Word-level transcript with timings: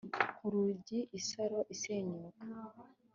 nkurunigi 0.33 0.99
isaro 1.19 1.59
isenyuka 1.73 2.43